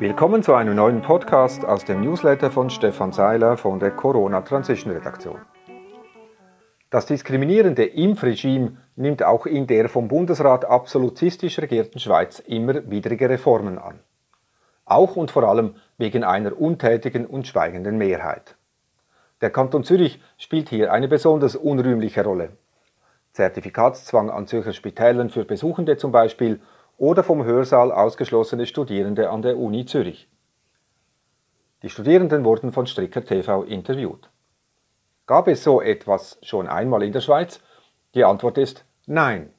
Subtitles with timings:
[0.00, 4.92] Willkommen zu einem neuen Podcast aus dem Newsletter von Stefan Seiler von der Corona Transition
[4.92, 5.40] Redaktion.
[6.88, 13.76] Das diskriminierende Impfregime nimmt auch in der vom Bundesrat absolutistisch regierten Schweiz immer widrige Reformen
[13.76, 13.98] an.
[14.84, 18.54] Auch und vor allem wegen einer untätigen und schweigenden Mehrheit.
[19.40, 22.50] Der Kanton Zürich spielt hier eine besonders unrühmliche Rolle.
[23.32, 26.60] Zertifikatszwang an Zürcher Spitälern für Besuchende zum Beispiel
[26.98, 30.28] oder vom Hörsaal ausgeschlossene Studierende an der Uni Zürich.
[31.82, 34.28] Die Studierenden wurden von Stricker TV interviewt.
[35.26, 37.60] Gab es so etwas schon einmal in der Schweiz?
[38.14, 39.54] Die Antwort ist nein.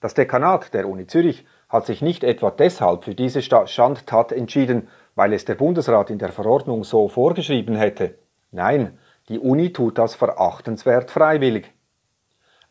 [0.00, 5.32] Das Dekanat der Uni Zürich hat sich nicht etwa deshalb für diese Schandtat entschieden, weil
[5.32, 8.18] es der Bundesrat in der Verordnung so vorgeschrieben hätte.
[8.52, 11.72] Nein, die Uni tut das verachtenswert freiwillig.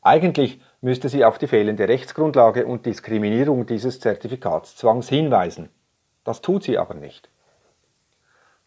[0.02, 5.70] Eigentlich müsste sie auf die fehlende Rechtsgrundlage und Diskriminierung dieses Zertifikatszwangs hinweisen.
[6.24, 7.30] Das tut sie aber nicht.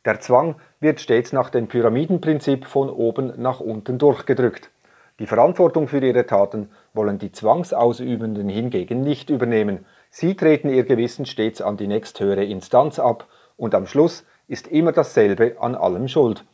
[0.05, 4.71] Der Zwang wird stets nach dem Pyramidenprinzip von oben nach unten durchgedrückt.
[5.19, 9.87] Die Verantwortung für ihre Taten wollen die Zwangsausübenden hingegen nicht übernehmen.
[10.11, 14.93] Sie treten ihr Gewissen stets an die nächsthöhere Instanz ab und am Schluss ist immer
[14.93, 16.45] dasselbe an allem schuld.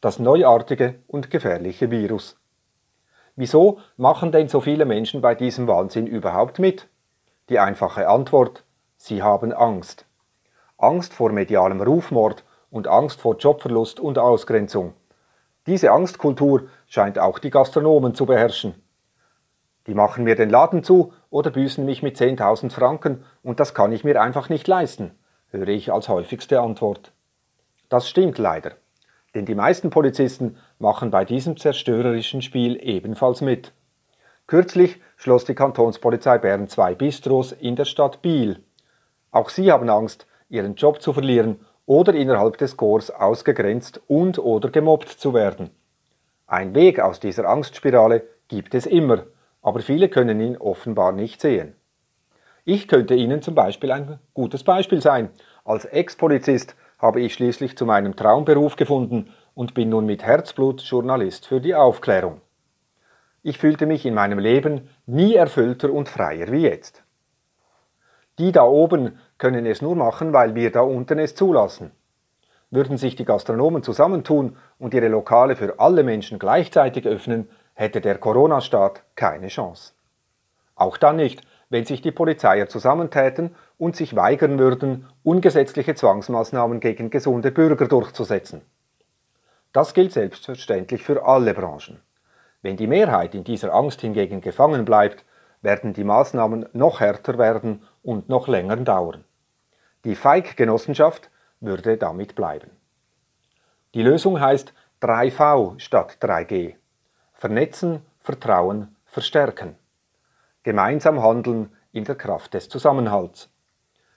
[0.00, 2.39] Das neuartige und gefährliche Virus.
[3.40, 6.88] Wieso machen denn so viele Menschen bei diesem Wahnsinn überhaupt mit?
[7.48, 8.64] Die einfache Antwort,
[8.98, 10.04] sie haben Angst.
[10.76, 14.92] Angst vor medialem Rufmord und Angst vor Jobverlust und Ausgrenzung.
[15.66, 18.74] Diese Angstkultur scheint auch die Gastronomen zu beherrschen.
[19.86, 23.90] Die machen mir den Laden zu oder büßen mich mit 10.000 Franken und das kann
[23.92, 25.12] ich mir einfach nicht leisten,
[25.48, 27.12] höre ich als häufigste Antwort.
[27.88, 28.72] Das stimmt leider.
[29.34, 33.72] Denn die meisten Polizisten machen bei diesem zerstörerischen Spiel ebenfalls mit.
[34.46, 38.64] Kürzlich schloss die Kantonspolizei Bern zwei Bistros in der Stadt Biel.
[39.30, 44.70] Auch sie haben Angst, ihren Job zu verlieren oder innerhalb des Chors ausgegrenzt und oder
[44.70, 45.70] gemobbt zu werden.
[46.48, 49.24] Ein Weg aus dieser Angstspirale gibt es immer,
[49.62, 51.76] aber viele können ihn offenbar nicht sehen.
[52.64, 55.30] Ich könnte Ihnen zum Beispiel ein gutes Beispiel sein.
[55.64, 61.46] Als Ex-Polizist habe ich schließlich zu meinem Traumberuf gefunden und bin nun mit Herzblut Journalist
[61.46, 62.40] für die Aufklärung.
[63.42, 67.02] Ich fühlte mich in meinem Leben nie erfüllter und freier wie jetzt.
[68.38, 71.90] Die da oben können es nur machen, weil wir da unten es zulassen.
[72.70, 78.18] Würden sich die Gastronomen zusammentun und ihre Lokale für alle Menschen gleichzeitig öffnen, hätte der
[78.18, 79.94] Corona-Staat keine Chance.
[80.74, 87.10] Auch dann nicht, wenn sich die Polizeier zusammentäten und sich weigern würden, ungesetzliche Zwangsmaßnahmen gegen
[87.10, 88.60] gesunde Bürger durchzusetzen.
[89.72, 92.00] Das gilt selbstverständlich für alle Branchen.
[92.62, 95.24] Wenn die Mehrheit in dieser Angst hingegen gefangen bleibt,
[95.62, 99.24] werden die Maßnahmen noch härter werden und noch länger dauern.
[100.04, 101.30] Die Feig-Genossenschaft
[101.60, 102.70] würde damit bleiben.
[103.94, 106.74] Die Lösung heißt 3V statt 3G.
[107.32, 109.76] Vernetzen, Vertrauen, Verstärken
[110.62, 113.50] gemeinsam handeln in der Kraft des Zusammenhalts.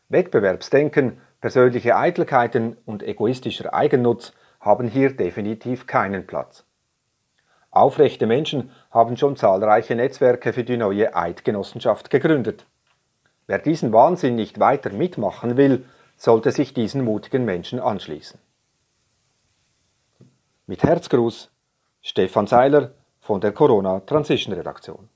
[0.09, 6.65] Wettbewerbsdenken, persönliche Eitelkeiten und egoistischer Eigennutz haben hier definitiv keinen Platz.
[7.71, 12.65] Aufrechte Menschen haben schon zahlreiche Netzwerke für die neue Eidgenossenschaft gegründet.
[13.47, 18.39] Wer diesen Wahnsinn nicht weiter mitmachen will, sollte sich diesen mutigen Menschen anschließen.
[20.67, 21.51] Mit Herzgruß
[22.01, 25.09] Stefan Seiler von der Corona Transition Redaktion.